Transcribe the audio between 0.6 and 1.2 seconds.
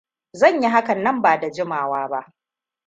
yi hakan